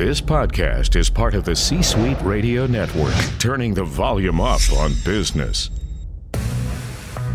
This 0.00 0.18
podcast 0.18 0.96
is 0.96 1.10
part 1.10 1.34
of 1.34 1.44
the 1.44 1.54
C 1.54 1.82
Suite 1.82 2.16
Radio 2.22 2.66
Network, 2.66 3.12
turning 3.38 3.74
the 3.74 3.84
volume 3.84 4.40
up 4.40 4.62
on 4.72 4.94
business. 5.04 5.68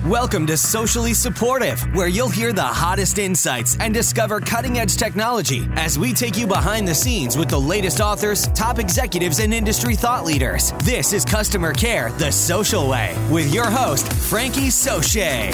Welcome 0.03 0.47
to 0.47 0.57
Socially 0.57 1.13
Supportive, 1.13 1.79
where 1.93 2.07
you'll 2.07 2.27
hear 2.27 2.53
the 2.53 2.63
hottest 2.63 3.19
insights 3.19 3.77
and 3.79 3.93
discover 3.93 4.39
cutting 4.39 4.79
edge 4.79 4.97
technology 4.97 5.67
as 5.73 5.99
we 5.99 6.11
take 6.11 6.39
you 6.39 6.47
behind 6.47 6.87
the 6.87 6.95
scenes 6.95 7.37
with 7.37 7.49
the 7.49 7.61
latest 7.61 8.01
authors, 8.01 8.47
top 8.55 8.79
executives, 8.79 9.37
and 9.37 9.53
industry 9.53 9.93
thought 9.95 10.25
leaders. 10.25 10.71
This 10.83 11.13
is 11.13 11.23
Customer 11.23 11.71
Care 11.71 12.11
the 12.13 12.31
Social 12.31 12.89
Way 12.89 13.15
with 13.29 13.53
your 13.53 13.69
host, 13.69 14.11
Frankie 14.11 14.71
Soche. 14.71 15.53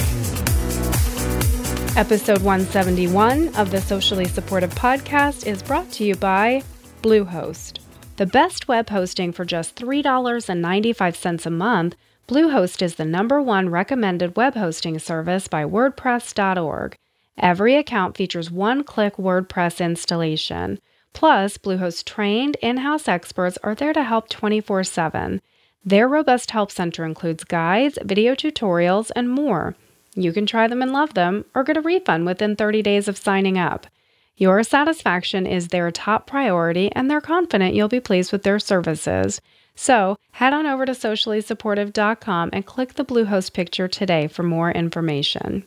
Episode 1.94 2.40
171 2.40 3.54
of 3.56 3.70
the 3.70 3.82
Socially 3.82 4.24
Supportive 4.24 4.74
Podcast 4.74 5.46
is 5.46 5.62
brought 5.62 5.90
to 5.90 6.04
you 6.04 6.14
by 6.14 6.62
Bluehost. 7.02 7.80
The 8.16 8.26
best 8.26 8.68
web 8.68 8.88
hosting 8.88 9.32
for 9.32 9.44
just 9.44 9.74
$3.95 9.74 11.46
a 11.46 11.50
month 11.50 11.96
Bluehost 12.28 12.80
is 12.80 12.94
the 12.94 13.04
number 13.04 13.42
one 13.42 13.68
recommended 13.68 14.36
web 14.36 14.54
hosting 14.54 14.98
service 15.00 15.48
by 15.48 15.64
WordPress.org. 15.64 16.96
Every 17.36 17.74
account 17.74 18.16
features 18.16 18.50
one 18.50 18.84
click 18.84 19.16
WordPress 19.16 19.84
installation. 19.84 20.78
Plus, 21.12 21.58
Bluehost 21.58 22.04
trained 22.04 22.56
in 22.62 22.78
house 22.78 23.08
experts 23.08 23.58
are 23.64 23.74
there 23.74 23.92
to 23.92 24.04
help 24.04 24.28
24 24.28 24.84
7. 24.84 25.42
Their 25.84 26.06
robust 26.06 26.52
help 26.52 26.70
center 26.70 27.04
includes 27.04 27.42
guides, 27.42 27.98
video 28.02 28.36
tutorials, 28.36 29.10
and 29.16 29.28
more. 29.28 29.74
You 30.14 30.32
can 30.32 30.46
try 30.46 30.68
them 30.68 30.80
and 30.80 30.92
love 30.92 31.14
them, 31.14 31.46
or 31.54 31.64
get 31.64 31.76
a 31.76 31.80
refund 31.80 32.26
within 32.26 32.54
30 32.54 32.80
days 32.82 33.08
of 33.08 33.18
signing 33.18 33.58
up. 33.58 33.88
Your 34.36 34.62
satisfaction 34.62 35.46
is 35.46 35.68
their 35.68 35.90
top 35.90 36.26
priority, 36.26 36.90
and 36.92 37.10
they're 37.10 37.20
confident 37.20 37.74
you'll 37.74 37.88
be 37.88 38.00
pleased 38.00 38.32
with 38.32 38.42
their 38.42 38.58
services. 38.58 39.40
So 39.74 40.16
head 40.32 40.52
on 40.52 40.66
over 40.66 40.86
to 40.86 40.92
sociallysupportive.com 40.92 42.50
and 42.52 42.66
click 42.66 42.94
the 42.94 43.04
Bluehost 43.04 43.52
picture 43.52 43.88
today 43.88 44.26
for 44.28 44.42
more 44.42 44.70
information. 44.70 45.64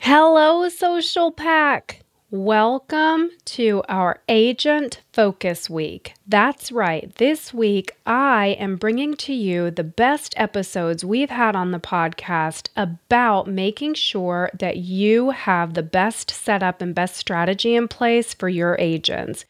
Hello, 0.00 0.68
Social 0.68 1.32
Pack! 1.32 2.05
Welcome 2.32 3.30
to 3.44 3.84
our 3.88 4.18
Agent 4.28 5.00
Focus 5.12 5.70
Week. 5.70 6.12
That's 6.26 6.72
right, 6.72 7.14
this 7.14 7.54
week 7.54 7.92
I 8.04 8.56
am 8.58 8.74
bringing 8.74 9.14
to 9.18 9.32
you 9.32 9.70
the 9.70 9.84
best 9.84 10.34
episodes 10.36 11.04
we've 11.04 11.30
had 11.30 11.54
on 11.54 11.70
the 11.70 11.78
podcast 11.78 12.70
about 12.74 13.46
making 13.46 13.94
sure 13.94 14.50
that 14.58 14.78
you 14.78 15.30
have 15.30 15.74
the 15.74 15.84
best 15.84 16.32
setup 16.32 16.82
and 16.82 16.96
best 16.96 17.14
strategy 17.14 17.76
in 17.76 17.86
place 17.86 18.34
for 18.34 18.48
your 18.48 18.74
agents. 18.80 19.44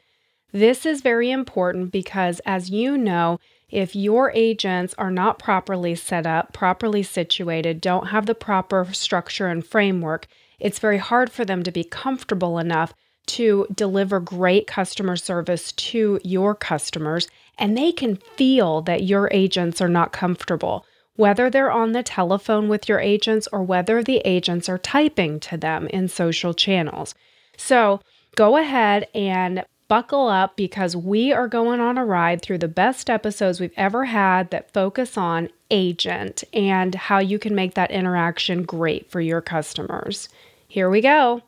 This 0.53 0.85
is 0.85 1.01
very 1.01 1.31
important 1.31 1.91
because, 1.91 2.41
as 2.45 2.69
you 2.69 2.99
know, 2.99 3.41
if 3.71 3.97
your 3.97 4.31
agents 4.35 4.95
are 4.99 5.11
not 5.11 5.39
properly 5.39 5.95
set 5.95 6.27
up, 6.27 6.53
properly 6.53 7.03
situated, 7.03 7.81
don't 7.81 8.09
have 8.09 8.27
the 8.27 8.35
proper 8.35 8.87
structure 8.93 9.47
and 9.47 9.67
framework, 9.67 10.27
it's 10.59 10.79
very 10.79 10.99
hard 10.99 11.31
for 11.31 11.45
them 11.45 11.63
to 11.63 11.71
be 11.71 11.85
comfortable 11.85 12.59
enough 12.59 12.95
to 13.27 13.67
deliver 13.75 14.21
great 14.21 14.67
customer 14.67 15.17
service 15.17 15.73
to 15.73 16.21
your 16.23 16.55
customers. 16.55 17.29
And 17.59 17.77
they 17.77 17.93
can 17.93 18.17
feel 18.37 18.83
that 18.83 19.05
your 19.05 19.29
agents 19.33 19.81
are 19.81 19.89
not 19.89 20.13
comfortable, 20.13 20.85
whether 21.17 21.51
they're 21.51 21.73
on 21.73 21.93
the 21.93 22.03
telephone 22.03 22.69
with 22.69 22.89
your 22.89 23.01
agents 23.01 23.49
or 23.53 23.63
whether 23.63 24.03
the 24.03 24.19
agents 24.25 24.69
are 24.69 24.79
typing 24.79 25.41
to 25.41 25.57
them 25.57 25.87
in 25.89 26.09
social 26.09 26.55
channels. 26.55 27.15
So 27.57 28.01
go 28.37 28.57
ahead 28.57 29.09
and 29.15 29.65
Buckle 29.89 30.27
up 30.27 30.57
because 30.57 30.97
we 30.97 31.33
are 31.33 31.47
going 31.47 31.79
on 31.79 31.97
a 31.97 32.05
ride 32.05 32.43
through 32.43 32.59
the 32.59 32.67
best 32.67 33.09
episodes 33.09 33.61
we've 33.61 33.71
ever 33.77 34.07
had 34.07 34.51
that 34.51 34.73
focus 34.73 35.17
on 35.17 35.49
agent 35.71 36.43
and 36.53 36.93
how 36.93 37.21
you 37.21 37.39
can 37.39 37.55
make 37.55 37.75
that 37.75 37.93
interaction 37.93 38.65
great 38.65 39.09
for 39.09 39.21
your 39.21 39.41
customers. 39.41 40.29
Here 40.77 40.91
we 40.91 41.01
go. 41.01 41.41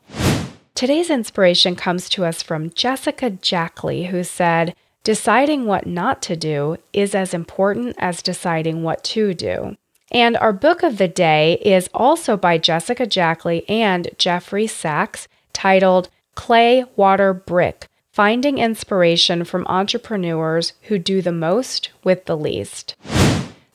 Today's 0.73 1.11
inspiration 1.11 1.75
comes 1.75 2.09
to 2.09 2.25
us 2.25 2.41
from 2.41 2.71
Jessica 2.71 3.29
Jackley, 3.29 4.05
who 4.05 4.23
said, 4.23 4.73
Deciding 5.03 5.67
what 5.67 5.85
not 5.85 6.23
to 6.23 6.35
do 6.35 6.77
is 6.93 7.13
as 7.13 7.31
important 7.35 7.95
as 7.99 8.23
deciding 8.23 8.81
what 8.81 9.03
to 9.03 9.35
do. 9.35 9.77
And 10.11 10.35
our 10.37 10.51
book 10.51 10.81
of 10.81 10.97
the 10.97 11.07
day 11.07 11.61
is 11.63 11.91
also 11.93 12.37
by 12.37 12.57
Jessica 12.57 13.05
Jackley 13.05 13.69
and 13.69 14.09
Jeffrey 14.17 14.65
Sachs, 14.65 15.27
titled 15.53 16.09
Clay, 16.33 16.85
Water, 16.95 17.31
Brick 17.31 17.87
finding 18.11 18.57
inspiration 18.57 19.43
from 19.43 19.67
entrepreneurs 19.67 20.73
who 20.87 20.97
do 20.97 21.21
the 21.21 21.31
most 21.31 21.91
with 22.03 22.25
the 22.25 22.35
least. 22.35 22.95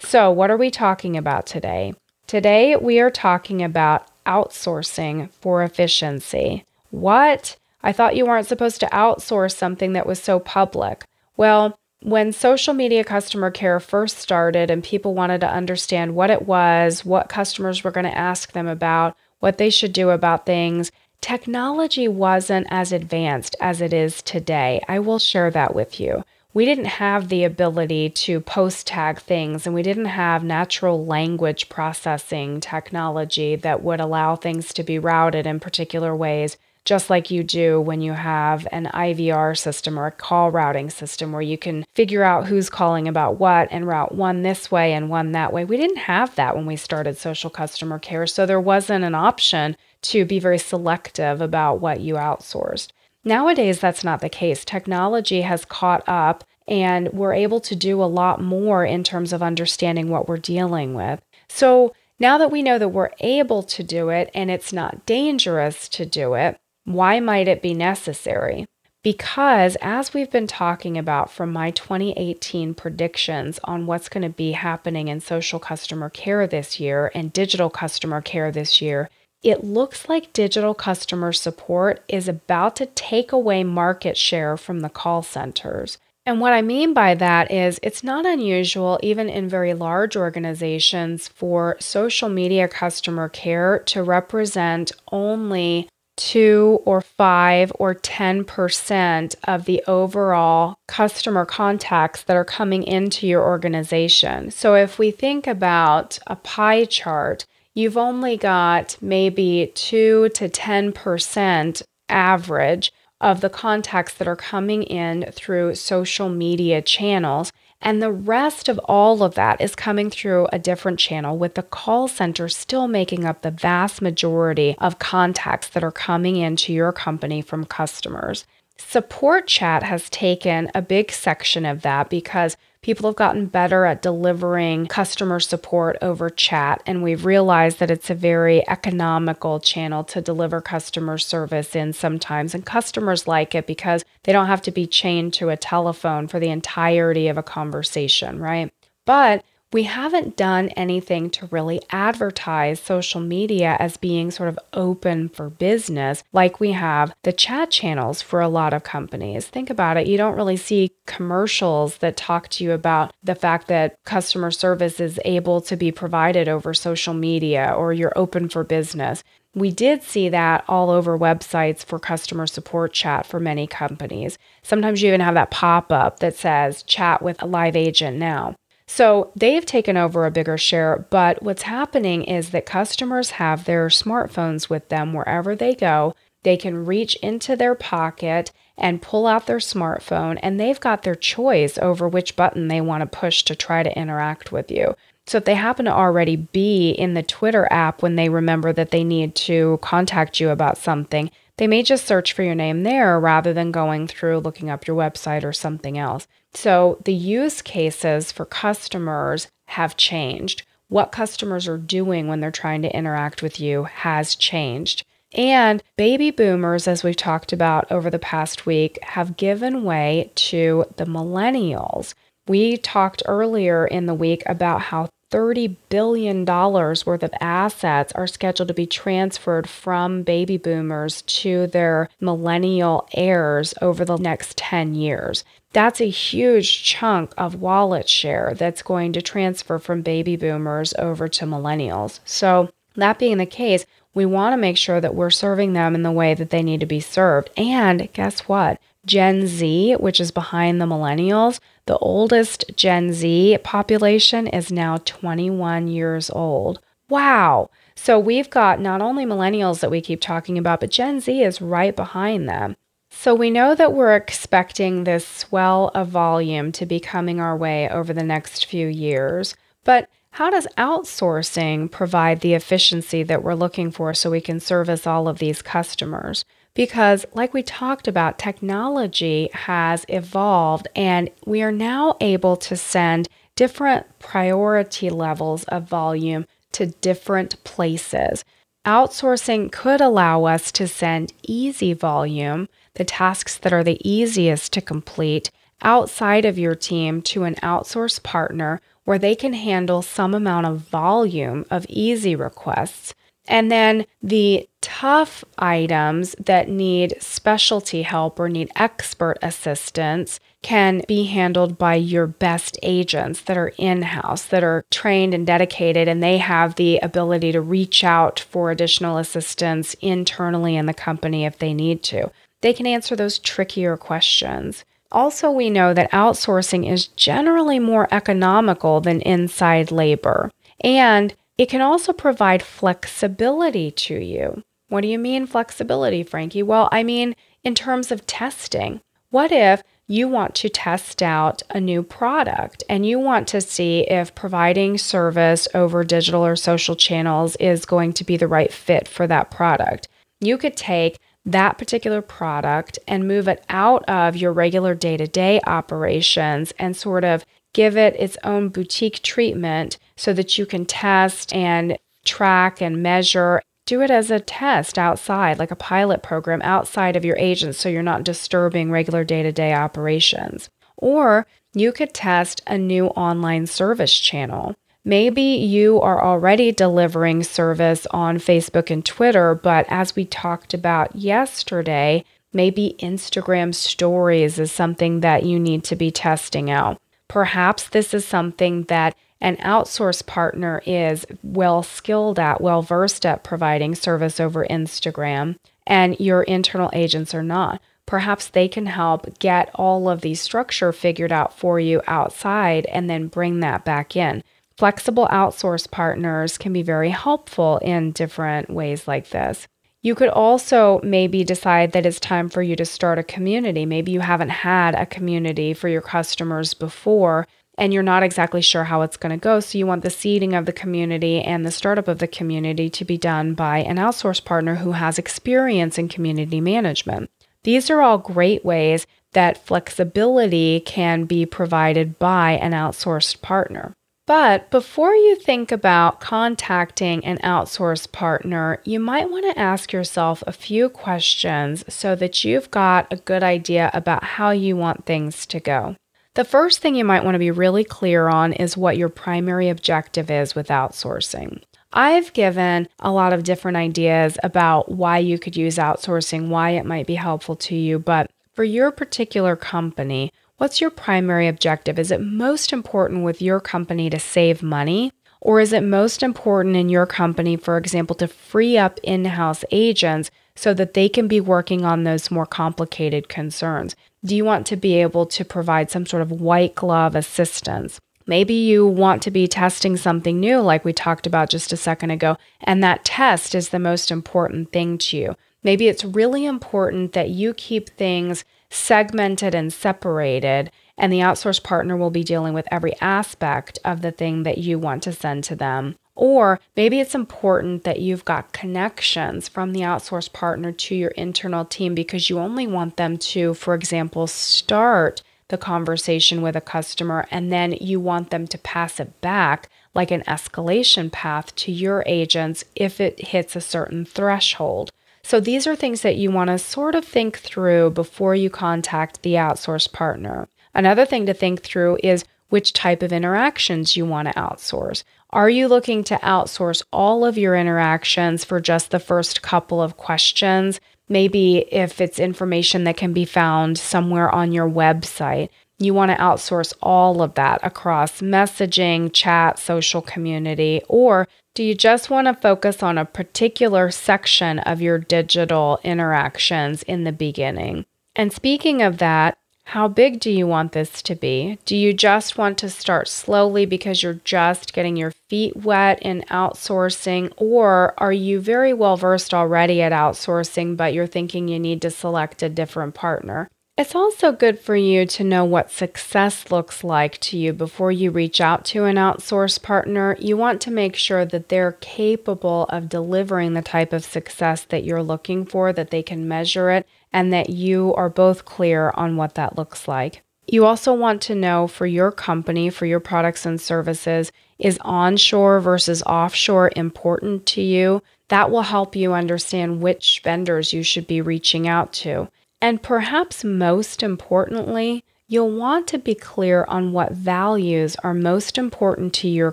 So, 0.00 0.32
what 0.32 0.50
are 0.50 0.56
we 0.56 0.72
talking 0.72 1.16
about 1.16 1.46
today? 1.46 1.94
Today, 2.26 2.74
we 2.74 2.98
are 2.98 3.10
talking 3.10 3.62
about 3.62 4.08
outsourcing 4.26 5.30
for 5.40 5.62
efficiency. 5.62 6.64
What? 6.90 7.56
I 7.82 7.92
thought 7.92 8.16
you 8.16 8.26
weren't 8.26 8.46
supposed 8.46 8.80
to 8.80 8.86
outsource 8.86 9.54
something 9.54 9.92
that 9.92 10.06
was 10.06 10.22
so 10.22 10.38
public. 10.38 11.04
Well, 11.36 11.78
when 12.00 12.32
social 12.32 12.74
media 12.74 13.02
customer 13.02 13.50
care 13.50 13.80
first 13.80 14.18
started 14.18 14.70
and 14.70 14.84
people 14.84 15.14
wanted 15.14 15.40
to 15.40 15.50
understand 15.50 16.14
what 16.14 16.30
it 16.30 16.42
was, 16.42 17.04
what 17.04 17.28
customers 17.28 17.82
were 17.82 17.90
going 17.90 18.04
to 18.04 18.16
ask 18.16 18.52
them 18.52 18.68
about, 18.68 19.16
what 19.40 19.58
they 19.58 19.70
should 19.70 19.92
do 19.92 20.10
about 20.10 20.46
things, 20.46 20.92
technology 21.20 22.06
wasn't 22.06 22.66
as 22.70 22.92
advanced 22.92 23.56
as 23.60 23.80
it 23.80 23.92
is 23.92 24.20
today. 24.22 24.82
I 24.86 24.98
will 24.98 25.18
share 25.18 25.50
that 25.50 25.74
with 25.74 25.98
you. 25.98 26.24
We 26.54 26.66
didn't 26.66 26.84
have 26.84 27.30
the 27.30 27.42
ability 27.42 28.10
to 28.10 28.38
post 28.38 28.86
tag 28.86 29.18
things, 29.18 29.66
and 29.66 29.74
we 29.74 29.82
didn't 29.82 30.04
have 30.04 30.44
natural 30.44 31.04
language 31.04 31.68
processing 31.68 32.60
technology 32.60 33.56
that 33.56 33.82
would 33.82 33.98
allow 33.98 34.36
things 34.36 34.72
to 34.74 34.84
be 34.84 35.00
routed 35.00 35.48
in 35.48 35.58
particular 35.58 36.14
ways, 36.14 36.56
just 36.84 37.10
like 37.10 37.28
you 37.28 37.42
do 37.42 37.80
when 37.80 38.00
you 38.00 38.12
have 38.12 38.68
an 38.70 38.86
IVR 38.94 39.58
system 39.58 39.98
or 39.98 40.06
a 40.06 40.12
call 40.12 40.52
routing 40.52 40.90
system 40.90 41.32
where 41.32 41.42
you 41.42 41.58
can 41.58 41.84
figure 41.92 42.22
out 42.22 42.46
who's 42.46 42.70
calling 42.70 43.08
about 43.08 43.40
what 43.40 43.66
and 43.72 43.88
route 43.88 44.14
one 44.14 44.42
this 44.42 44.70
way 44.70 44.92
and 44.92 45.10
one 45.10 45.32
that 45.32 45.52
way. 45.52 45.64
We 45.64 45.76
didn't 45.76 45.96
have 45.96 46.36
that 46.36 46.54
when 46.54 46.66
we 46.66 46.76
started 46.76 47.18
social 47.18 47.50
customer 47.50 47.98
care, 47.98 48.28
so 48.28 48.46
there 48.46 48.60
wasn't 48.60 49.04
an 49.04 49.16
option 49.16 49.76
to 50.02 50.24
be 50.24 50.38
very 50.38 50.58
selective 50.58 51.40
about 51.40 51.80
what 51.80 51.98
you 51.98 52.14
outsourced. 52.14 52.90
Nowadays, 53.24 53.80
that's 53.80 54.04
not 54.04 54.20
the 54.20 54.28
case. 54.28 54.64
Technology 54.64 55.42
has 55.42 55.64
caught 55.64 56.06
up, 56.06 56.44
and 56.68 57.12
we're 57.12 57.32
able 57.32 57.60
to 57.60 57.74
do 57.74 58.02
a 58.02 58.04
lot 58.04 58.42
more 58.42 58.84
in 58.84 59.02
terms 59.02 59.32
of 59.32 59.42
understanding 59.42 60.08
what 60.08 60.28
we're 60.28 60.36
dealing 60.36 60.94
with. 60.94 61.20
So, 61.48 61.94
now 62.20 62.38
that 62.38 62.52
we 62.52 62.62
know 62.62 62.78
that 62.78 62.90
we're 62.90 63.10
able 63.20 63.62
to 63.64 63.82
do 63.82 64.08
it 64.10 64.30
and 64.34 64.50
it's 64.50 64.72
not 64.72 65.04
dangerous 65.04 65.88
to 65.90 66.06
do 66.06 66.34
it, 66.34 66.56
why 66.84 67.18
might 67.18 67.48
it 67.48 67.60
be 67.60 67.74
necessary? 67.74 68.66
Because, 69.02 69.76
as 69.82 70.14
we've 70.14 70.30
been 70.30 70.46
talking 70.46 70.96
about 70.96 71.30
from 71.30 71.52
my 71.52 71.70
2018 71.72 72.74
predictions 72.74 73.58
on 73.64 73.86
what's 73.86 74.08
going 74.08 74.22
to 74.22 74.30
be 74.30 74.52
happening 74.52 75.08
in 75.08 75.20
social 75.20 75.58
customer 75.58 76.08
care 76.08 76.46
this 76.46 76.78
year 76.78 77.10
and 77.14 77.32
digital 77.32 77.68
customer 77.68 78.22
care 78.22 78.50
this 78.50 78.80
year, 78.80 79.10
it 79.44 79.62
looks 79.62 80.08
like 80.08 80.32
digital 80.32 80.74
customer 80.74 81.32
support 81.32 82.02
is 82.08 82.26
about 82.28 82.76
to 82.76 82.86
take 82.86 83.30
away 83.30 83.62
market 83.62 84.16
share 84.16 84.56
from 84.56 84.80
the 84.80 84.88
call 84.88 85.22
centers. 85.22 85.98
And 86.26 86.40
what 86.40 86.54
I 86.54 86.62
mean 86.62 86.94
by 86.94 87.14
that 87.14 87.50
is 87.50 87.78
it's 87.82 88.02
not 88.02 88.24
unusual, 88.24 88.98
even 89.02 89.28
in 89.28 89.46
very 89.46 89.74
large 89.74 90.16
organizations, 90.16 91.28
for 91.28 91.76
social 91.78 92.30
media 92.30 92.66
customer 92.66 93.28
care 93.28 93.80
to 93.86 94.02
represent 94.02 94.90
only 95.12 95.88
two 96.16 96.80
or 96.84 97.00
five 97.00 97.72
or 97.78 97.94
10% 97.94 99.34
of 99.44 99.64
the 99.64 99.82
overall 99.86 100.76
customer 100.86 101.44
contacts 101.44 102.22
that 102.22 102.36
are 102.36 102.44
coming 102.44 102.84
into 102.84 103.26
your 103.26 103.42
organization. 103.42 104.50
So 104.50 104.74
if 104.74 104.98
we 104.98 105.10
think 105.10 105.46
about 105.46 106.18
a 106.26 106.36
pie 106.36 106.84
chart, 106.84 107.44
you've 107.74 107.96
only 107.96 108.36
got 108.36 108.96
maybe 109.00 109.72
2 109.74 110.30
to 110.30 110.48
10% 110.48 111.82
average 112.08 112.92
of 113.20 113.40
the 113.40 113.50
contacts 113.50 114.14
that 114.14 114.28
are 114.28 114.36
coming 114.36 114.82
in 114.82 115.30
through 115.32 115.74
social 115.74 116.28
media 116.28 116.82
channels. 116.82 117.52
And 117.80 118.00
the 118.00 118.12
rest 118.12 118.68
of 118.68 118.78
all 118.84 119.22
of 119.22 119.34
that 119.34 119.60
is 119.60 119.74
coming 119.74 120.08
through 120.08 120.48
a 120.52 120.58
different 120.58 120.98
channel, 120.98 121.36
with 121.36 121.54
the 121.54 121.62
call 121.62 122.08
center 122.08 122.48
still 122.48 122.88
making 122.88 123.24
up 123.24 123.42
the 123.42 123.50
vast 123.50 124.00
majority 124.00 124.74
of 124.78 124.98
contacts 124.98 125.68
that 125.68 125.84
are 125.84 125.92
coming 125.92 126.36
into 126.36 126.72
your 126.72 126.92
company 126.92 127.42
from 127.42 127.64
customers. 127.64 128.46
Support 128.76 129.46
chat 129.46 129.82
has 129.82 130.10
taken 130.10 130.70
a 130.74 130.82
big 130.82 131.12
section 131.12 131.64
of 131.64 131.82
that 131.82 132.10
because 132.10 132.56
People 132.84 133.08
have 133.08 133.16
gotten 133.16 133.46
better 133.46 133.86
at 133.86 134.02
delivering 134.02 134.88
customer 134.88 135.40
support 135.40 135.96
over 136.02 136.28
chat, 136.28 136.82
and 136.84 137.02
we've 137.02 137.24
realized 137.24 137.78
that 137.78 137.90
it's 137.90 138.10
a 138.10 138.14
very 138.14 138.62
economical 138.68 139.58
channel 139.58 140.04
to 140.04 140.20
deliver 140.20 140.60
customer 140.60 141.16
service 141.16 141.74
in 141.74 141.94
sometimes. 141.94 142.54
And 142.54 142.66
customers 142.66 143.26
like 143.26 143.54
it 143.54 143.66
because 143.66 144.04
they 144.24 144.32
don't 144.32 144.48
have 144.48 144.60
to 144.60 144.70
be 144.70 144.86
chained 144.86 145.32
to 145.32 145.48
a 145.48 145.56
telephone 145.56 146.28
for 146.28 146.38
the 146.38 146.50
entirety 146.50 147.28
of 147.28 147.38
a 147.38 147.42
conversation, 147.42 148.38
right? 148.38 148.70
But 149.06 149.46
we 149.74 149.82
haven't 149.82 150.36
done 150.36 150.68
anything 150.76 151.28
to 151.28 151.46
really 151.46 151.80
advertise 151.90 152.78
social 152.78 153.20
media 153.20 153.76
as 153.80 153.96
being 153.96 154.30
sort 154.30 154.48
of 154.48 154.56
open 154.72 155.28
for 155.28 155.50
business 155.50 156.22
like 156.32 156.60
we 156.60 156.70
have 156.70 157.12
the 157.24 157.32
chat 157.32 157.72
channels 157.72 158.22
for 158.22 158.40
a 158.40 158.46
lot 158.46 158.72
of 158.72 158.84
companies. 158.84 159.48
Think 159.48 159.70
about 159.70 159.96
it. 159.96 160.06
You 160.06 160.16
don't 160.16 160.36
really 160.36 160.56
see 160.56 160.92
commercials 161.06 161.98
that 161.98 162.16
talk 162.16 162.46
to 162.50 162.62
you 162.62 162.70
about 162.70 163.12
the 163.20 163.34
fact 163.34 163.66
that 163.66 163.96
customer 164.04 164.52
service 164.52 165.00
is 165.00 165.18
able 165.24 165.60
to 165.62 165.74
be 165.76 165.90
provided 165.90 166.48
over 166.48 166.72
social 166.72 167.12
media 167.12 167.74
or 167.76 167.92
you're 167.92 168.12
open 168.14 168.48
for 168.48 168.62
business. 168.62 169.24
We 169.56 169.72
did 169.72 170.04
see 170.04 170.28
that 170.28 170.64
all 170.68 170.88
over 170.88 171.18
websites 171.18 171.84
for 171.84 171.98
customer 171.98 172.46
support 172.46 172.92
chat 172.92 173.26
for 173.26 173.40
many 173.40 173.66
companies. 173.66 174.38
Sometimes 174.62 175.02
you 175.02 175.08
even 175.08 175.20
have 175.20 175.34
that 175.34 175.50
pop 175.50 175.90
up 175.90 176.20
that 176.20 176.36
says 176.36 176.84
chat 176.84 177.22
with 177.22 177.42
a 177.42 177.46
live 177.46 177.74
agent 177.74 178.18
now. 178.18 178.54
So 178.86 179.32
they've 179.34 179.64
taken 179.64 179.96
over 179.96 180.26
a 180.26 180.30
bigger 180.30 180.58
share, 180.58 181.06
but 181.10 181.42
what's 181.42 181.62
happening 181.62 182.24
is 182.24 182.50
that 182.50 182.66
customers 182.66 183.32
have 183.32 183.64
their 183.64 183.88
smartphones 183.88 184.68
with 184.68 184.88
them 184.88 185.12
wherever 185.12 185.56
they 185.56 185.74
go. 185.74 186.14
They 186.42 186.56
can 186.56 186.84
reach 186.84 187.16
into 187.16 187.56
their 187.56 187.74
pocket 187.74 188.52
and 188.76 189.00
pull 189.00 189.26
out 189.26 189.46
their 189.46 189.58
smartphone, 189.58 190.38
and 190.42 190.60
they've 190.60 190.80
got 190.80 191.02
their 191.02 191.14
choice 191.14 191.78
over 191.78 192.08
which 192.08 192.36
button 192.36 192.68
they 192.68 192.80
want 192.80 193.00
to 193.00 193.18
push 193.18 193.42
to 193.44 193.54
try 193.54 193.82
to 193.82 193.98
interact 193.98 194.52
with 194.52 194.70
you. 194.70 194.94
So 195.26 195.38
if 195.38 195.44
they 195.44 195.54
happen 195.54 195.86
to 195.86 195.92
already 195.92 196.36
be 196.36 196.90
in 196.90 197.14
the 197.14 197.22
Twitter 197.22 197.66
app 197.70 198.02
when 198.02 198.16
they 198.16 198.28
remember 198.28 198.72
that 198.74 198.90
they 198.90 199.04
need 199.04 199.34
to 199.36 199.78
contact 199.80 200.38
you 200.38 200.50
about 200.50 200.76
something, 200.76 201.30
they 201.56 201.66
may 201.66 201.82
just 201.82 202.06
search 202.06 202.32
for 202.32 202.42
your 202.42 202.54
name 202.54 202.82
there 202.82 203.18
rather 203.18 203.52
than 203.52 203.70
going 203.70 204.06
through 204.06 204.38
looking 204.38 204.70
up 204.70 204.86
your 204.86 204.96
website 204.96 205.44
or 205.44 205.52
something 205.52 205.96
else. 205.96 206.26
So 206.52 207.00
the 207.04 207.14
use 207.14 207.62
cases 207.62 208.32
for 208.32 208.44
customers 208.44 209.48
have 209.66 209.96
changed. 209.96 210.64
What 210.88 211.12
customers 211.12 211.66
are 211.66 211.78
doing 211.78 212.28
when 212.28 212.40
they're 212.40 212.50
trying 212.50 212.82
to 212.82 212.96
interact 212.96 213.42
with 213.42 213.60
you 213.60 213.84
has 213.84 214.34
changed. 214.34 215.04
And 215.32 215.82
baby 215.96 216.30
boomers, 216.30 216.86
as 216.86 217.02
we've 217.02 217.16
talked 217.16 217.52
about 217.52 217.90
over 217.90 218.10
the 218.10 218.18
past 218.18 218.66
week, 218.66 218.98
have 219.02 219.36
given 219.36 219.82
way 219.82 220.30
to 220.36 220.84
the 220.96 221.06
millennials. 221.06 222.14
We 222.46 222.76
talked 222.76 223.22
earlier 223.26 223.86
in 223.86 224.06
the 224.06 224.14
week 224.14 224.42
about 224.46 224.82
how 224.82 225.08
$30 225.30 225.76
billion 225.88 226.44
worth 226.44 227.22
of 227.22 227.34
assets 227.40 228.12
are 228.12 228.26
scheduled 228.26 228.68
to 228.68 228.74
be 228.74 228.86
transferred 228.86 229.68
from 229.68 230.22
baby 230.22 230.56
boomers 230.56 231.22
to 231.22 231.66
their 231.68 232.08
millennial 232.20 233.08
heirs 233.14 233.74
over 233.82 234.04
the 234.04 234.16
next 234.16 234.56
10 234.56 234.94
years. 234.94 235.44
That's 235.72 236.00
a 236.00 236.08
huge 236.08 236.84
chunk 236.84 237.32
of 237.36 237.60
wallet 237.60 238.08
share 238.08 238.54
that's 238.56 238.82
going 238.82 239.12
to 239.14 239.22
transfer 239.22 239.78
from 239.78 240.02
baby 240.02 240.36
boomers 240.36 240.94
over 240.98 241.26
to 241.28 241.46
millennials. 241.46 242.20
So, 242.24 242.70
that 242.96 243.18
being 243.18 243.38
the 243.38 243.46
case, 243.46 243.86
we 244.14 244.24
want 244.24 244.52
to 244.52 244.56
make 244.56 244.76
sure 244.76 245.00
that 245.00 245.16
we're 245.16 245.30
serving 245.30 245.72
them 245.72 245.96
in 245.96 246.02
the 246.02 246.12
way 246.12 246.34
that 246.34 246.50
they 246.50 246.62
need 246.62 246.78
to 246.80 246.86
be 246.86 247.00
served. 247.00 247.50
And 247.56 248.08
guess 248.12 248.40
what? 248.42 248.80
Gen 249.04 249.46
Z, 249.46 249.96
which 249.96 250.20
is 250.20 250.30
behind 250.30 250.80
the 250.80 250.86
millennials, 250.86 251.58
the 251.86 251.98
oldest 251.98 252.64
Gen 252.76 253.12
Z 253.12 253.58
population 253.62 254.46
is 254.46 254.72
now 254.72 254.96
21 254.98 255.88
years 255.88 256.30
old. 256.30 256.80
Wow. 257.08 257.70
So 257.94 258.18
we've 258.18 258.50
got 258.50 258.80
not 258.80 259.02
only 259.02 259.26
millennials 259.26 259.80
that 259.80 259.90
we 259.90 260.00
keep 260.00 260.20
talking 260.20 260.56
about, 260.56 260.80
but 260.80 260.90
Gen 260.90 261.20
Z 261.20 261.42
is 261.42 261.60
right 261.60 261.94
behind 261.94 262.48
them. 262.48 262.76
So 263.10 263.34
we 263.34 263.50
know 263.50 263.74
that 263.74 263.92
we're 263.92 264.16
expecting 264.16 265.04
this 265.04 265.26
swell 265.26 265.90
of 265.94 266.08
volume 266.08 266.72
to 266.72 266.86
be 266.86 266.98
coming 267.00 267.40
our 267.40 267.56
way 267.56 267.88
over 267.88 268.12
the 268.12 268.24
next 268.24 268.66
few 268.66 268.88
years. 268.88 269.54
But 269.84 270.08
how 270.32 270.50
does 270.50 270.66
outsourcing 270.76 271.90
provide 271.90 272.40
the 272.40 272.54
efficiency 272.54 273.22
that 273.22 273.44
we're 273.44 273.54
looking 273.54 273.92
for 273.92 274.14
so 274.14 274.30
we 274.30 274.40
can 274.40 274.58
service 274.58 275.06
all 275.06 275.28
of 275.28 275.38
these 275.38 275.62
customers? 275.62 276.44
Because, 276.74 277.24
like 277.34 277.54
we 277.54 277.62
talked 277.62 278.08
about, 278.08 278.38
technology 278.38 279.48
has 279.52 280.04
evolved 280.08 280.88
and 280.96 281.30
we 281.46 281.62
are 281.62 281.72
now 281.72 282.16
able 282.20 282.56
to 282.56 282.76
send 282.76 283.28
different 283.54 284.06
priority 284.18 285.08
levels 285.08 285.64
of 285.64 285.88
volume 285.88 286.46
to 286.72 286.86
different 286.86 287.62
places. 287.62 288.44
Outsourcing 288.84 289.70
could 289.70 290.00
allow 290.00 290.44
us 290.44 290.72
to 290.72 290.88
send 290.88 291.32
easy 291.42 291.92
volume 291.92 292.68
the 292.94 293.04
tasks 293.04 293.56
that 293.58 293.72
are 293.72 293.84
the 293.84 294.00
easiest 294.08 294.72
to 294.72 294.80
complete 294.80 295.50
outside 295.82 296.44
of 296.44 296.58
your 296.58 296.74
team 296.74 297.22
to 297.22 297.44
an 297.44 297.54
outsourced 297.56 298.22
partner 298.22 298.80
where 299.04 299.18
they 299.18 299.34
can 299.34 299.52
handle 299.52 300.02
some 300.02 300.34
amount 300.34 300.66
of 300.66 300.78
volume 300.78 301.64
of 301.70 301.86
easy 301.88 302.34
requests. 302.34 303.14
And 303.46 303.70
then 303.70 304.06
the 304.22 304.68
tough 305.04 305.44
items 305.58 306.34
that 306.42 306.66
need 306.66 307.14
specialty 307.20 308.00
help 308.00 308.40
or 308.40 308.48
need 308.48 308.70
expert 308.74 309.36
assistance 309.42 310.40
can 310.62 311.02
be 311.06 311.24
handled 311.24 311.76
by 311.76 311.94
your 311.94 312.26
best 312.26 312.78
agents 312.82 313.42
that 313.42 313.58
are 313.58 313.72
in 313.76 314.00
house, 314.00 314.46
that 314.46 314.64
are 314.64 314.82
trained 314.90 315.34
and 315.34 315.46
dedicated, 315.46 316.08
and 316.08 316.22
they 316.22 316.38
have 316.38 316.76
the 316.76 316.96
ability 317.00 317.52
to 317.52 317.60
reach 317.60 318.02
out 318.02 318.40
for 318.40 318.70
additional 318.70 319.18
assistance 319.18 319.92
internally 320.00 320.74
in 320.74 320.86
the 320.86 320.94
company 320.94 321.44
if 321.44 321.58
they 321.58 321.74
need 321.74 322.02
to 322.02 322.30
they 322.64 322.72
can 322.72 322.86
answer 322.86 323.14
those 323.14 323.38
trickier 323.38 323.94
questions. 323.94 324.86
Also, 325.12 325.50
we 325.50 325.68
know 325.68 325.92
that 325.92 326.10
outsourcing 326.12 326.90
is 326.90 327.08
generally 327.08 327.78
more 327.78 328.08
economical 328.10 329.02
than 329.02 329.20
inside 329.20 329.92
labor, 329.92 330.50
and 330.80 331.34
it 331.58 331.68
can 331.68 331.82
also 331.82 332.14
provide 332.14 332.62
flexibility 332.62 333.90
to 333.90 334.14
you. 334.14 334.62
What 334.88 335.00
do 335.00 335.08
you 335.08 335.18
mean 335.18 335.46
flexibility, 335.46 336.22
Frankie? 336.22 336.62
Well, 336.62 336.88
I 336.92 337.02
mean 337.02 337.34
in 337.62 337.74
terms 337.74 338.12
of 338.12 338.26
testing. 338.26 339.00
What 339.30 339.50
if 339.50 339.82
you 340.06 340.28
want 340.28 340.54
to 340.56 340.68
test 340.68 341.22
out 341.22 341.62
a 341.70 341.80
new 341.80 342.02
product 342.02 342.84
and 342.88 343.06
you 343.06 343.18
want 343.18 343.48
to 343.48 343.60
see 343.60 344.02
if 344.02 344.34
providing 344.34 344.98
service 344.98 345.66
over 345.74 346.04
digital 346.04 346.44
or 346.44 346.56
social 346.56 346.94
channels 346.94 347.56
is 347.56 347.86
going 347.86 348.12
to 348.12 348.24
be 348.24 348.36
the 348.36 348.46
right 348.46 348.72
fit 348.72 349.08
for 349.08 349.26
that 349.26 349.50
product? 349.50 350.08
You 350.40 350.58
could 350.58 350.76
take 350.76 351.18
that 351.46 351.78
particular 351.78 352.22
product 352.22 352.98
and 353.08 353.26
move 353.26 353.48
it 353.48 353.64
out 353.68 354.08
of 354.08 354.36
your 354.36 354.52
regular 354.52 354.94
day 354.94 355.16
to 355.16 355.26
day 355.26 355.60
operations 355.66 356.72
and 356.78 356.96
sort 356.96 357.24
of 357.24 357.44
give 357.72 357.96
it 357.96 358.14
its 358.18 358.38
own 358.44 358.68
boutique 358.68 359.22
treatment 359.22 359.98
so 360.16 360.32
that 360.32 360.56
you 360.56 360.64
can 360.64 360.86
test 360.86 361.52
and 361.52 361.98
track 362.24 362.80
and 362.80 363.02
measure. 363.02 363.60
Do 363.86 364.00
it 364.00 364.10
as 364.10 364.30
a 364.30 364.40
test 364.40 364.98
outside, 364.98 365.58
like 365.58 365.70
a 365.70 365.76
pilot 365.76 366.22
program 366.22 366.62
outside 366.62 367.16
of 367.16 367.24
your 367.24 367.36
agents, 367.36 367.78
so 367.78 367.88
you're 367.88 368.02
not 368.02 368.24
disturbing 368.24 368.90
regular 368.90 369.24
day 369.24 369.42
to 369.42 369.52
day 369.52 369.74
operations. 369.74 370.70
Or 370.96 371.46
you 371.74 371.92
could 371.92 372.14
test 372.14 372.62
a 372.66 372.78
new 372.78 373.08
online 373.08 373.66
service 373.66 374.18
channel. 374.18 374.74
Maybe 375.04 375.42
you 375.42 376.00
are 376.00 376.24
already 376.24 376.72
delivering 376.72 377.42
service 377.42 378.06
on 378.10 378.38
Facebook 378.38 378.90
and 378.90 379.04
Twitter, 379.04 379.54
but 379.54 379.84
as 379.90 380.16
we 380.16 380.24
talked 380.24 380.72
about 380.72 381.14
yesterday, 381.14 382.24
maybe 382.54 382.96
Instagram 383.00 383.74
stories 383.74 384.58
is 384.58 384.72
something 384.72 385.20
that 385.20 385.42
you 385.42 385.60
need 385.60 385.84
to 385.84 385.96
be 385.96 386.10
testing 386.10 386.70
out. 386.70 386.98
Perhaps 387.28 387.88
this 387.88 388.14
is 388.14 388.24
something 388.24 388.84
that 388.84 389.14
an 389.40 389.56
outsource 389.56 390.24
partner 390.24 390.82
is 390.86 391.26
well 391.42 391.82
skilled 391.82 392.38
at, 392.38 392.60
well 392.60 392.82
versed 392.82 393.26
at 393.26 393.44
providing 393.44 393.94
service 393.94 394.40
over 394.40 394.66
Instagram, 394.66 395.56
and 395.86 396.18
your 396.18 396.42
internal 396.44 396.90
agents 396.92 397.34
are 397.34 397.42
not. 397.42 397.80
Perhaps 398.06 398.48
they 398.48 398.68
can 398.68 398.86
help 398.86 399.38
get 399.38 399.70
all 399.74 400.08
of 400.08 400.20
the 400.20 400.34
structure 400.34 400.92
figured 400.92 401.32
out 401.32 401.58
for 401.58 401.80
you 401.80 402.02
outside 402.06 402.86
and 402.86 403.08
then 403.08 403.28
bring 403.28 403.60
that 403.60 403.84
back 403.84 404.14
in. 404.14 404.42
Flexible 404.76 405.28
outsource 405.30 405.90
partners 405.90 406.58
can 406.58 406.72
be 406.72 406.82
very 406.82 407.10
helpful 407.10 407.78
in 407.78 408.12
different 408.12 408.70
ways 408.70 409.06
like 409.06 409.30
this. 409.30 409.66
You 410.02 410.14
could 410.14 410.28
also 410.28 411.00
maybe 411.02 411.44
decide 411.44 411.92
that 411.92 412.04
it's 412.04 412.20
time 412.20 412.50
for 412.50 412.62
you 412.62 412.76
to 412.76 412.84
start 412.84 413.18
a 413.18 413.22
community. 413.22 413.86
Maybe 413.86 414.12
you 414.12 414.20
haven't 414.20 414.50
had 414.50 414.94
a 414.94 415.06
community 415.06 415.72
for 415.72 415.88
your 415.88 416.02
customers 416.02 416.74
before 416.74 417.46
and 417.76 417.92
you're 417.92 418.02
not 418.02 418.22
exactly 418.22 418.60
sure 418.60 418.84
how 418.84 419.02
it's 419.02 419.16
going 419.16 419.30
to 419.30 419.42
go. 419.42 419.60
So 419.60 419.78
you 419.78 419.86
want 419.86 420.02
the 420.02 420.10
seeding 420.10 420.54
of 420.54 420.66
the 420.66 420.72
community 420.72 421.40
and 421.40 421.64
the 421.64 421.70
startup 421.70 422.08
of 422.08 422.18
the 422.18 422.28
community 422.28 422.88
to 422.90 423.04
be 423.04 423.18
done 423.18 423.54
by 423.54 423.78
an 423.78 423.96
outsource 423.96 424.44
partner 424.44 424.76
who 424.76 424.92
has 424.92 425.18
experience 425.18 425.98
in 425.98 426.08
community 426.08 426.60
management. 426.60 427.30
These 427.64 427.90
are 427.90 428.02
all 428.02 428.18
great 428.18 428.64
ways 428.64 429.06
that 429.32 429.66
flexibility 429.66 430.80
can 430.80 431.24
be 431.24 431.44
provided 431.44 432.18
by 432.18 432.52
an 432.52 432.72
outsourced 432.72 433.42
partner. 433.42 433.94
But 434.26 434.70
before 434.70 435.14
you 435.14 435.36
think 435.36 435.70
about 435.70 436.20
contacting 436.20 437.22
an 437.26 437.38
outsourced 437.38 438.10
partner, 438.10 438.80
you 438.84 438.98
might 438.98 439.30
want 439.30 439.44
to 439.44 439.58
ask 439.58 439.92
yourself 439.92 440.42
a 440.46 440.52
few 440.52 440.88
questions 440.88 441.84
so 441.92 442.14
that 442.16 442.42
you've 442.42 442.70
got 442.70 443.12
a 443.12 443.16
good 443.16 443.42
idea 443.42 443.90
about 443.92 444.24
how 444.24 444.50
you 444.50 444.76
want 444.76 445.04
things 445.04 445.44
to 445.46 445.60
go. 445.60 445.96
The 446.34 446.44
first 446.44 446.80
thing 446.80 446.94
you 446.94 447.04
might 447.04 447.24
want 447.24 447.36
to 447.36 447.38
be 447.40 447.50
really 447.50 447.84
clear 447.84 448.28
on 448.28 448.52
is 448.52 448.76
what 448.76 448.96
your 448.96 449.08
primary 449.08 449.68
objective 449.68 450.30
is 450.30 450.54
with 450.54 450.68
outsourcing. 450.68 451.62
I've 451.92 452.32
given 452.32 452.88
a 452.98 453.12
lot 453.12 453.32
of 453.32 453.44
different 453.44 453.76
ideas 453.76 454.36
about 454.42 454.90
why 454.90 455.18
you 455.18 455.38
could 455.38 455.56
use 455.56 455.76
outsourcing, 455.76 456.48
why 456.48 456.70
it 456.70 456.86
might 456.86 457.06
be 457.06 457.14
helpful 457.14 457.54
to 457.56 457.76
you, 457.76 458.00
but 458.00 458.30
for 458.52 458.64
your 458.64 458.90
particular 458.90 459.54
company, 459.54 460.32
What's 460.56 460.80
your 460.80 460.90
primary 460.90 461.48
objective? 461.48 461.98
Is 461.98 462.12
it 462.12 462.20
most 462.20 462.72
important 462.72 463.24
with 463.24 463.42
your 463.42 463.58
company 463.58 464.08
to 464.08 464.20
save 464.20 464.62
money? 464.62 465.12
Or 465.40 465.60
is 465.60 465.72
it 465.72 465.82
most 465.82 466.22
important 466.22 466.76
in 466.76 466.88
your 466.88 467.06
company, 467.06 467.56
for 467.56 467.76
example, 467.76 468.14
to 468.16 468.28
free 468.28 468.78
up 468.78 469.00
in 469.02 469.24
house 469.24 469.64
agents 469.72 470.30
so 470.54 470.72
that 470.74 470.94
they 470.94 471.08
can 471.08 471.26
be 471.26 471.40
working 471.40 471.84
on 471.84 472.04
those 472.04 472.30
more 472.30 472.46
complicated 472.46 473.28
concerns? 473.28 473.96
Do 474.24 474.34
you 474.34 474.44
want 474.44 474.66
to 474.68 474.76
be 474.76 474.94
able 474.94 475.26
to 475.26 475.44
provide 475.44 475.90
some 475.90 476.06
sort 476.06 476.22
of 476.22 476.30
white 476.30 476.74
glove 476.74 477.14
assistance? 477.14 478.00
Maybe 478.26 478.54
you 478.54 478.86
want 478.86 479.22
to 479.24 479.30
be 479.30 479.46
testing 479.46 479.98
something 479.98 480.40
new, 480.40 480.60
like 480.60 480.82
we 480.82 480.94
talked 480.94 481.26
about 481.26 481.50
just 481.50 481.74
a 481.74 481.76
second 481.76 482.10
ago, 482.10 482.38
and 482.62 482.82
that 482.82 483.04
test 483.04 483.54
is 483.54 483.68
the 483.68 483.78
most 483.78 484.10
important 484.10 484.72
thing 484.72 484.96
to 484.96 485.18
you. 485.18 485.36
Maybe 485.62 485.88
it's 485.88 486.06
really 486.06 486.46
important 486.46 487.12
that 487.12 487.28
you 487.28 487.52
keep 487.52 487.90
things 487.90 488.44
segmented 488.70 489.54
and 489.54 489.70
separated, 489.70 490.70
and 490.96 491.12
the 491.12 491.18
outsource 491.18 491.62
partner 491.62 491.94
will 491.94 492.10
be 492.10 492.24
dealing 492.24 492.54
with 492.54 492.68
every 492.70 492.98
aspect 493.02 493.78
of 493.84 494.00
the 494.00 494.10
thing 494.10 494.44
that 494.44 494.56
you 494.56 494.78
want 494.78 495.02
to 495.02 495.12
send 495.12 495.44
to 495.44 495.56
them. 495.56 495.96
Or 496.16 496.60
maybe 496.76 497.00
it's 497.00 497.14
important 497.14 497.84
that 497.84 498.00
you've 498.00 498.24
got 498.24 498.52
connections 498.52 499.48
from 499.48 499.72
the 499.72 499.80
outsource 499.80 500.32
partner 500.32 500.70
to 500.72 500.94
your 500.94 501.10
internal 501.10 501.64
team 501.64 501.94
because 501.94 502.30
you 502.30 502.38
only 502.38 502.66
want 502.66 502.96
them 502.96 503.16
to, 503.18 503.54
for 503.54 503.74
example, 503.74 504.26
start 504.26 505.22
the 505.48 505.58
conversation 505.58 506.40
with 506.40 506.56
a 506.56 506.60
customer 506.60 507.26
and 507.30 507.52
then 507.52 507.72
you 507.72 508.00
want 508.00 508.30
them 508.30 508.46
to 508.46 508.58
pass 508.58 508.98
it 508.98 509.20
back 509.20 509.68
like 509.94 510.10
an 510.10 510.22
escalation 510.22 511.10
path 511.12 511.54
to 511.54 511.70
your 511.70 512.02
agents 512.06 512.64
if 512.74 513.00
it 513.00 513.28
hits 513.28 513.54
a 513.54 513.60
certain 513.60 514.04
threshold. 514.04 514.90
So 515.22 515.40
these 515.40 515.66
are 515.66 515.76
things 515.76 516.02
that 516.02 516.16
you 516.16 516.30
want 516.30 516.48
to 516.48 516.58
sort 516.58 516.94
of 516.94 517.04
think 517.04 517.38
through 517.38 517.90
before 517.90 518.34
you 518.34 518.50
contact 518.50 519.22
the 519.22 519.34
outsource 519.34 519.90
partner. 519.90 520.48
Another 520.74 521.06
thing 521.06 521.24
to 521.26 521.34
think 521.34 521.62
through 521.62 521.98
is 522.02 522.24
which 522.54 522.72
type 522.72 523.02
of 523.02 523.12
interactions 523.12 523.96
you 523.96 524.06
want 524.06 524.28
to 524.28 524.34
outsource. 524.34 525.02
Are 525.30 525.50
you 525.50 525.66
looking 525.66 526.04
to 526.04 526.14
outsource 526.18 526.84
all 526.92 527.24
of 527.24 527.36
your 527.36 527.56
interactions 527.56 528.44
for 528.44 528.60
just 528.60 528.92
the 528.92 529.00
first 529.00 529.42
couple 529.42 529.82
of 529.82 529.96
questions? 529.96 530.78
Maybe 531.08 531.66
if 531.72 532.00
it's 532.00 532.20
information 532.20 532.84
that 532.84 532.96
can 532.96 533.12
be 533.12 533.24
found 533.24 533.76
somewhere 533.76 534.32
on 534.32 534.52
your 534.52 534.70
website, 534.70 535.48
you 535.80 535.94
want 535.94 536.12
to 536.12 536.16
outsource 536.18 536.72
all 536.80 537.22
of 537.22 537.34
that 537.34 537.58
across 537.64 538.20
messaging, 538.20 539.12
chat, 539.12 539.58
social 539.58 540.00
community, 540.00 540.80
or 540.88 541.26
do 541.56 541.64
you 541.64 541.74
just 541.74 542.08
want 542.08 542.28
to 542.28 542.34
focus 542.34 542.84
on 542.84 542.98
a 542.98 543.04
particular 543.04 543.90
section 543.90 544.60
of 544.60 544.80
your 544.80 544.98
digital 544.98 545.80
interactions 545.82 546.84
in 546.84 547.02
the 547.02 547.10
beginning? 547.10 547.84
And 548.14 548.32
speaking 548.32 548.80
of 548.80 548.98
that, 548.98 549.38
how 549.64 549.88
big 549.88 550.20
do 550.20 550.30
you 550.30 550.46
want 550.46 550.72
this 550.72 551.02
to 551.02 551.14
be? 551.14 551.58
Do 551.64 551.76
you 551.76 551.92
just 551.92 552.38
want 552.38 552.58
to 552.58 552.68
start 552.68 553.08
slowly 553.08 553.66
because 553.66 554.02
you're 554.02 554.20
just 554.24 554.72
getting 554.72 554.96
your 554.96 555.12
feet 555.28 555.56
wet 555.56 556.00
in 556.02 556.22
outsourcing? 556.30 557.32
Or 557.36 557.94
are 557.98 558.12
you 558.12 558.40
very 558.40 558.72
well 558.72 558.96
versed 558.96 559.32
already 559.32 559.82
at 559.82 559.92
outsourcing, 559.92 560.76
but 560.76 560.92
you're 560.94 561.06
thinking 561.06 561.48
you 561.48 561.58
need 561.58 561.82
to 561.82 561.90
select 561.90 562.42
a 562.42 562.48
different 562.48 562.94
partner? 562.94 563.48
It's 563.76 563.96
also 563.96 564.30
good 564.30 564.60
for 564.60 564.76
you 564.76 565.04
to 565.04 565.24
know 565.24 565.44
what 565.44 565.72
success 565.72 566.52
looks 566.52 566.84
like 566.84 567.18
to 567.22 567.36
you 567.36 567.52
before 567.52 567.90
you 567.90 568.12
reach 568.12 568.40
out 568.40 568.64
to 568.66 568.84
an 568.84 568.94
outsource 568.94 569.60
partner. 569.60 570.16
You 570.20 570.36
want 570.36 570.60
to 570.60 570.70
make 570.70 570.94
sure 570.94 571.24
that 571.24 571.48
they're 571.48 571.72
capable 571.72 572.66
of 572.68 572.88
delivering 572.88 573.54
the 573.54 573.62
type 573.62 573.92
of 573.92 574.04
success 574.04 574.62
that 574.62 574.84
you're 574.84 575.02
looking 575.02 575.44
for, 575.44 575.72
that 575.72 575.90
they 575.90 576.04
can 576.04 576.28
measure 576.28 576.70
it, 576.70 576.86
and 577.14 577.32
that 577.32 577.48
you 577.48 577.94
are 577.94 578.10
both 578.10 578.44
clear 578.44 578.92
on 578.96 579.16
what 579.16 579.36
that 579.36 579.56
looks 579.56 579.86
like. 579.86 580.22
You 580.46 580.66
also 580.66 580.92
want 580.92 581.22
to 581.22 581.34
know 581.34 581.68
for 581.68 581.86
your 581.86 582.10
company, 582.10 582.68
for 582.68 582.84
your 582.84 583.00
products 583.00 583.46
and 583.46 583.58
services, 583.58 584.30
is 584.58 584.78
onshore 584.82 585.60
versus 585.60 586.02
offshore 586.02 586.72
important 586.76 587.46
to 587.46 587.62
you? 587.62 588.02
That 588.28 588.50
will 588.50 588.62
help 588.62 588.96
you 588.96 589.14
understand 589.14 589.80
which 589.80 590.20
vendors 590.24 590.72
you 590.72 590.82
should 590.82 591.06
be 591.06 591.20
reaching 591.20 591.68
out 591.68 591.92
to. 591.94 592.28
And 592.60 592.82
perhaps 592.82 593.44
most 593.44 594.02
importantly, 594.02 595.04
you'll 595.28 595.56
want 595.56 595.86
to 595.88 595.98
be 595.98 596.14
clear 596.14 596.64
on 596.68 596.92
what 596.92 597.12
values 597.12 597.96
are 598.02 598.14
most 598.14 598.58
important 598.58 599.14
to 599.14 599.28
your 599.28 599.52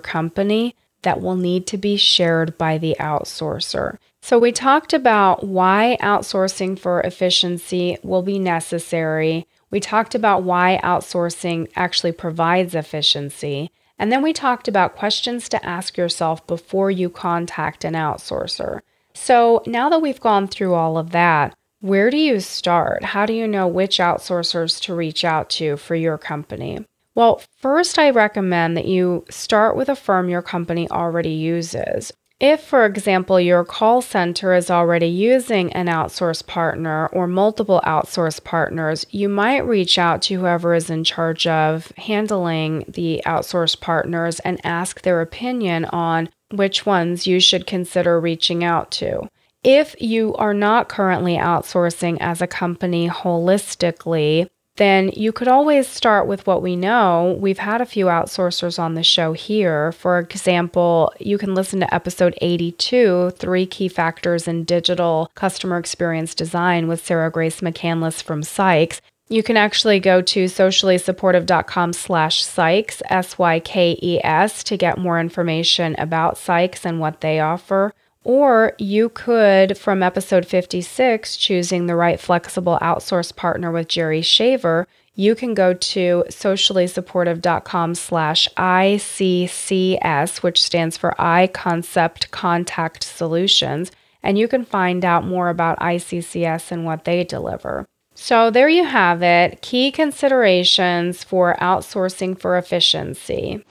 company 0.00 0.74
that 1.02 1.20
will 1.20 1.36
need 1.36 1.66
to 1.68 1.76
be 1.76 1.96
shared 1.96 2.58
by 2.58 2.78
the 2.78 2.96
outsourcer. 2.98 3.98
So, 4.24 4.38
we 4.38 4.52
talked 4.52 4.92
about 4.92 5.42
why 5.42 5.98
outsourcing 6.00 6.78
for 6.78 7.00
efficiency 7.00 7.98
will 8.04 8.22
be 8.22 8.38
necessary. 8.38 9.48
We 9.72 9.80
talked 9.80 10.14
about 10.14 10.44
why 10.44 10.78
outsourcing 10.84 11.68
actually 11.74 12.12
provides 12.12 12.76
efficiency. 12.76 13.72
And 13.98 14.12
then 14.12 14.22
we 14.22 14.32
talked 14.32 14.68
about 14.68 14.94
questions 14.94 15.48
to 15.48 15.66
ask 15.66 15.96
yourself 15.96 16.46
before 16.46 16.88
you 16.88 17.10
contact 17.10 17.84
an 17.84 17.94
outsourcer. 17.94 18.80
So, 19.12 19.60
now 19.66 19.90
that 19.90 20.00
we've 20.00 20.20
gone 20.20 20.46
through 20.46 20.74
all 20.74 20.98
of 20.98 21.10
that, 21.10 21.56
where 21.80 22.08
do 22.08 22.16
you 22.16 22.38
start? 22.38 23.02
How 23.02 23.26
do 23.26 23.32
you 23.32 23.48
know 23.48 23.66
which 23.66 23.98
outsourcers 23.98 24.80
to 24.82 24.94
reach 24.94 25.24
out 25.24 25.50
to 25.50 25.76
for 25.76 25.96
your 25.96 26.16
company? 26.16 26.86
Well, 27.16 27.42
first, 27.56 27.98
I 27.98 28.10
recommend 28.10 28.76
that 28.76 28.86
you 28.86 29.24
start 29.30 29.76
with 29.76 29.88
a 29.88 29.96
firm 29.96 30.28
your 30.28 30.42
company 30.42 30.88
already 30.90 31.32
uses. 31.32 32.12
If, 32.42 32.64
for 32.64 32.84
example, 32.84 33.38
your 33.38 33.64
call 33.64 34.02
center 34.02 34.52
is 34.52 34.68
already 34.68 35.06
using 35.06 35.72
an 35.74 35.86
outsource 35.86 36.44
partner 36.44 37.06
or 37.12 37.28
multiple 37.28 37.80
outsource 37.86 38.42
partners, 38.42 39.06
you 39.10 39.28
might 39.28 39.64
reach 39.64 39.96
out 39.96 40.22
to 40.22 40.34
whoever 40.34 40.74
is 40.74 40.90
in 40.90 41.04
charge 41.04 41.46
of 41.46 41.92
handling 41.96 42.84
the 42.88 43.22
outsource 43.24 43.80
partners 43.80 44.40
and 44.40 44.60
ask 44.64 45.02
their 45.02 45.20
opinion 45.20 45.84
on 45.84 46.30
which 46.50 46.84
ones 46.84 47.28
you 47.28 47.38
should 47.38 47.64
consider 47.64 48.18
reaching 48.18 48.64
out 48.64 48.90
to. 48.90 49.28
If 49.62 49.94
you 50.00 50.34
are 50.34 50.52
not 50.52 50.88
currently 50.88 51.36
outsourcing 51.36 52.16
as 52.18 52.42
a 52.42 52.48
company 52.48 53.08
holistically, 53.08 54.48
then 54.76 55.10
you 55.14 55.32
could 55.32 55.48
always 55.48 55.86
start 55.86 56.26
with 56.26 56.46
what 56.46 56.62
we 56.62 56.76
know. 56.76 57.36
We've 57.38 57.58
had 57.58 57.80
a 57.80 57.86
few 57.86 58.06
outsourcers 58.06 58.78
on 58.78 58.94
the 58.94 59.02
show 59.02 59.34
here. 59.34 59.92
For 59.92 60.18
example, 60.18 61.12
you 61.18 61.36
can 61.36 61.54
listen 61.54 61.80
to 61.80 61.94
episode 61.94 62.34
82, 62.40 63.30
Three 63.36 63.66
Key 63.66 63.88
Factors 63.88 64.48
in 64.48 64.64
Digital 64.64 65.30
Customer 65.34 65.76
Experience 65.76 66.34
Design 66.34 66.88
with 66.88 67.04
Sarah 67.04 67.30
Grace 67.30 67.60
McCandless 67.60 68.22
from 68.22 68.42
Sykes. 68.42 69.02
You 69.28 69.42
can 69.42 69.56
actually 69.56 70.00
go 70.00 70.20
to 70.20 70.44
sociallysupportive.com 70.44 71.92
slash 71.92 72.44
Sykes, 72.44 73.02
S-Y-K-E-S, 73.08 74.64
to 74.64 74.76
get 74.76 74.98
more 74.98 75.20
information 75.20 75.94
about 75.98 76.36
Sykes 76.36 76.84
and 76.84 76.98
what 77.00 77.20
they 77.20 77.40
offer. 77.40 77.94
Or 78.24 78.74
you 78.78 79.08
could, 79.08 79.76
from 79.76 80.02
episode 80.02 80.46
56, 80.46 81.36
choosing 81.36 81.86
the 81.86 81.96
right 81.96 82.20
flexible 82.20 82.78
outsource 82.80 83.34
partner 83.34 83.72
with 83.72 83.88
Jerry 83.88 84.22
Shaver, 84.22 84.86
you 85.14 85.34
can 85.34 85.54
go 85.54 85.74
to 85.74 86.24
sociallysupportive.com 86.28 87.94
slash 87.94 88.48
ICCS, 88.56 90.42
which 90.42 90.62
stands 90.62 90.96
for 90.96 91.20
I 91.20 91.48
Concept 91.48 92.30
Contact 92.30 93.04
Solutions, 93.04 93.90
and 94.22 94.38
you 94.38 94.48
can 94.48 94.64
find 94.64 95.04
out 95.04 95.26
more 95.26 95.48
about 95.48 95.80
ICCS 95.80 96.70
and 96.70 96.84
what 96.86 97.04
they 97.04 97.24
deliver. 97.24 97.86
So 98.14 98.50
there 98.50 98.68
you 98.68 98.84
have 98.84 99.22
it 99.22 99.62
key 99.62 99.90
considerations 99.90 101.24
for 101.24 101.56
outsourcing 101.60 102.38
for 102.38 102.56
efficiency. 102.56 103.64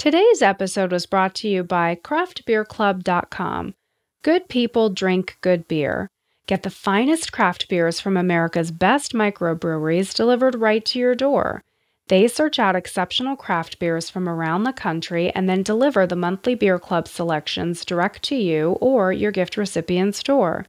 Today's 0.00 0.40
episode 0.40 0.92
was 0.92 1.04
brought 1.04 1.34
to 1.34 1.48
you 1.48 1.62
by 1.62 1.94
craftbeerclub.com. 1.94 3.74
Good 4.22 4.48
people 4.48 4.88
drink 4.88 5.36
good 5.42 5.68
beer. 5.68 6.08
Get 6.46 6.62
the 6.62 6.70
finest 6.70 7.32
craft 7.32 7.68
beers 7.68 8.00
from 8.00 8.16
America's 8.16 8.70
best 8.70 9.12
microbreweries 9.12 10.14
delivered 10.14 10.54
right 10.54 10.82
to 10.86 10.98
your 10.98 11.14
door. 11.14 11.64
They 12.08 12.28
search 12.28 12.58
out 12.58 12.76
exceptional 12.76 13.36
craft 13.36 13.78
beers 13.78 14.08
from 14.08 14.26
around 14.26 14.62
the 14.62 14.72
country 14.72 15.32
and 15.32 15.50
then 15.50 15.62
deliver 15.62 16.06
the 16.06 16.16
monthly 16.16 16.54
beer 16.54 16.78
club 16.78 17.06
selections 17.06 17.84
direct 17.84 18.22
to 18.22 18.36
you 18.36 18.78
or 18.80 19.12
your 19.12 19.32
gift 19.32 19.58
recipient's 19.58 20.22
door. 20.22 20.64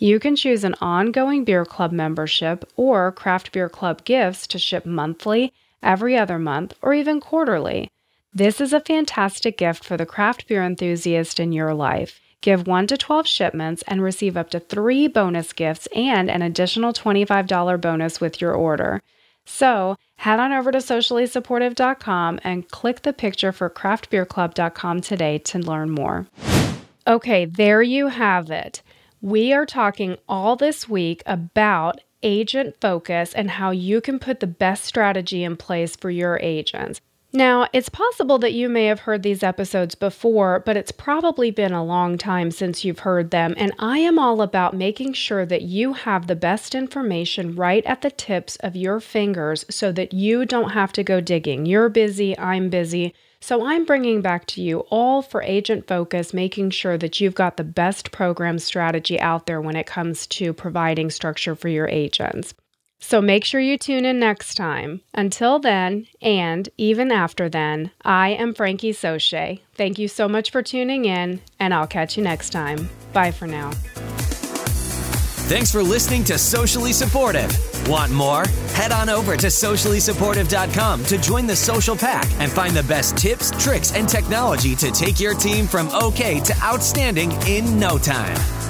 You 0.00 0.18
can 0.18 0.34
choose 0.34 0.64
an 0.64 0.74
ongoing 0.80 1.44
beer 1.44 1.64
club 1.64 1.92
membership 1.92 2.68
or 2.74 3.12
craft 3.12 3.52
beer 3.52 3.68
club 3.68 4.04
gifts 4.04 4.48
to 4.48 4.58
ship 4.58 4.84
monthly, 4.84 5.52
every 5.80 6.18
other 6.18 6.40
month, 6.40 6.74
or 6.82 6.92
even 6.92 7.20
quarterly. 7.20 7.92
This 8.36 8.60
is 8.60 8.72
a 8.72 8.80
fantastic 8.80 9.56
gift 9.56 9.84
for 9.84 9.96
the 9.96 10.04
craft 10.04 10.48
beer 10.48 10.64
enthusiast 10.64 11.38
in 11.38 11.52
your 11.52 11.72
life. 11.72 12.20
Give 12.40 12.66
1 12.66 12.88
to 12.88 12.96
12 12.96 13.28
shipments 13.28 13.84
and 13.86 14.02
receive 14.02 14.36
up 14.36 14.50
to 14.50 14.58
3 14.58 15.06
bonus 15.06 15.52
gifts 15.52 15.86
and 15.94 16.28
an 16.28 16.42
additional 16.42 16.92
$25 16.92 17.80
bonus 17.80 18.20
with 18.20 18.40
your 18.40 18.52
order. 18.52 19.00
So, 19.44 19.96
head 20.16 20.40
on 20.40 20.52
over 20.52 20.72
to 20.72 20.78
sociallysupportive.com 20.78 22.40
and 22.42 22.68
click 22.68 23.02
the 23.02 23.12
picture 23.12 23.52
for 23.52 23.70
craftbeerclub.com 23.70 25.00
today 25.00 25.38
to 25.38 25.58
learn 25.60 25.90
more. 25.90 26.26
Okay, 27.06 27.44
there 27.44 27.82
you 27.82 28.08
have 28.08 28.50
it. 28.50 28.82
We 29.20 29.52
are 29.52 29.64
talking 29.64 30.16
all 30.28 30.56
this 30.56 30.88
week 30.88 31.22
about 31.24 32.00
agent 32.24 32.74
focus 32.80 33.32
and 33.32 33.52
how 33.52 33.70
you 33.70 34.00
can 34.00 34.18
put 34.18 34.40
the 34.40 34.48
best 34.48 34.84
strategy 34.84 35.44
in 35.44 35.56
place 35.56 35.94
for 35.94 36.10
your 36.10 36.40
agents. 36.42 37.00
Now, 37.36 37.66
it's 37.72 37.88
possible 37.88 38.38
that 38.38 38.52
you 38.52 38.68
may 38.68 38.84
have 38.84 39.00
heard 39.00 39.24
these 39.24 39.42
episodes 39.42 39.96
before, 39.96 40.62
but 40.64 40.76
it's 40.76 40.92
probably 40.92 41.50
been 41.50 41.72
a 41.72 41.84
long 41.84 42.16
time 42.16 42.52
since 42.52 42.84
you've 42.84 43.00
heard 43.00 43.32
them, 43.32 43.54
and 43.56 43.72
I 43.76 43.98
am 43.98 44.20
all 44.20 44.40
about 44.40 44.76
making 44.76 45.14
sure 45.14 45.44
that 45.44 45.62
you 45.62 45.94
have 45.94 46.28
the 46.28 46.36
best 46.36 46.76
information 46.76 47.56
right 47.56 47.84
at 47.86 48.02
the 48.02 48.12
tips 48.12 48.54
of 48.60 48.76
your 48.76 49.00
fingers 49.00 49.64
so 49.68 49.90
that 49.90 50.12
you 50.12 50.46
don't 50.46 50.70
have 50.70 50.92
to 50.92 51.02
go 51.02 51.20
digging. 51.20 51.66
You're 51.66 51.88
busy, 51.88 52.38
I'm 52.38 52.70
busy. 52.70 53.12
So 53.40 53.66
I'm 53.66 53.84
bringing 53.84 54.20
back 54.20 54.46
to 54.46 54.62
you 54.62 54.86
all 54.90 55.20
for 55.20 55.42
agent 55.42 55.88
focus, 55.88 56.32
making 56.32 56.70
sure 56.70 56.96
that 56.98 57.20
you've 57.20 57.34
got 57.34 57.56
the 57.56 57.64
best 57.64 58.12
program 58.12 58.60
strategy 58.60 59.18
out 59.18 59.46
there 59.46 59.60
when 59.60 59.74
it 59.74 59.86
comes 59.86 60.28
to 60.28 60.52
providing 60.52 61.10
structure 61.10 61.56
for 61.56 61.68
your 61.68 61.88
agents. 61.88 62.54
So 63.06 63.20
make 63.20 63.44
sure 63.44 63.60
you 63.60 63.76
tune 63.76 64.06
in 64.06 64.18
next 64.18 64.54
time. 64.54 65.02
Until 65.12 65.58
then, 65.58 66.06
and 66.22 66.70
even 66.78 67.12
after 67.12 67.50
then, 67.50 67.90
I 68.02 68.30
am 68.30 68.54
Frankie 68.54 68.94
Soche. 68.94 69.60
Thank 69.74 69.98
you 69.98 70.08
so 70.08 70.26
much 70.26 70.50
for 70.50 70.62
tuning 70.62 71.04
in, 71.04 71.42
and 71.60 71.74
I'll 71.74 71.86
catch 71.86 72.16
you 72.16 72.22
next 72.22 72.48
time. 72.48 72.88
Bye 73.12 73.30
for 73.30 73.46
now. 73.46 73.72
Thanks 75.52 75.70
for 75.70 75.82
listening 75.82 76.24
to 76.24 76.38
Socially 76.38 76.94
Supportive. 76.94 77.52
Want 77.90 78.10
more? 78.10 78.46
Head 78.72 78.90
on 78.90 79.10
over 79.10 79.36
to 79.36 79.48
sociallysupportive.com 79.48 81.04
to 81.04 81.18
join 81.18 81.46
the 81.46 81.56
social 81.56 81.94
pack 81.94 82.26
and 82.40 82.50
find 82.50 82.74
the 82.74 82.84
best 82.84 83.18
tips, 83.18 83.50
tricks, 83.62 83.94
and 83.94 84.08
technology 84.08 84.74
to 84.76 84.90
take 84.90 85.20
your 85.20 85.34
team 85.34 85.66
from 85.66 85.90
okay 85.90 86.40
to 86.40 86.56
outstanding 86.62 87.32
in 87.46 87.78
no 87.78 87.98
time. 87.98 88.63